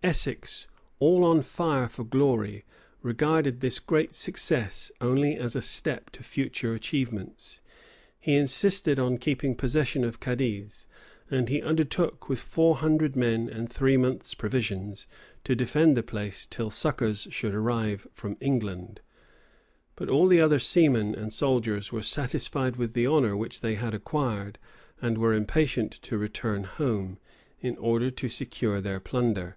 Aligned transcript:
Essex, 0.00 0.68
all 1.00 1.24
on 1.24 1.42
fire 1.42 1.88
for 1.88 2.04
glory, 2.04 2.64
regarded 3.02 3.58
this 3.58 3.80
great 3.80 4.14
success 4.14 4.92
only 5.00 5.34
as 5.34 5.56
a 5.56 5.60
step 5.60 6.10
to 6.10 6.22
future 6.22 6.72
achievements: 6.72 7.60
he 8.20 8.36
insisted 8.36 9.00
on 9.00 9.18
keeping 9.18 9.56
possession 9.56 10.04
of 10.04 10.20
Cadiz; 10.20 10.86
and 11.32 11.48
he 11.48 11.60
undertook, 11.60 12.28
with 12.28 12.38
four 12.38 12.76
hundred 12.76 13.16
men 13.16 13.48
and 13.48 13.68
three 13.72 13.96
months' 13.96 14.34
provisions, 14.34 15.08
to 15.42 15.56
defend 15.56 15.96
the 15.96 16.04
place, 16.04 16.46
till 16.46 16.70
succors 16.70 17.26
should 17.32 17.52
arrive 17.52 18.06
from 18.14 18.36
England; 18.40 19.00
but 19.96 20.08
all 20.08 20.28
the 20.28 20.40
other 20.40 20.60
seamen 20.60 21.12
and 21.12 21.32
soldiers 21.32 21.90
were 21.90 22.02
satisfied 22.02 22.76
with 22.76 22.92
the 22.92 23.04
honor 23.04 23.36
which 23.36 23.62
they 23.62 23.74
had 23.74 23.94
acquired; 23.94 24.60
and 25.02 25.18
were 25.18 25.34
impatient 25.34 25.90
to 25.90 26.16
return 26.16 26.62
home, 26.62 27.18
in 27.60 27.76
order 27.78 28.10
to 28.10 28.28
secure 28.28 28.80
their 28.80 29.00
plunder. 29.00 29.56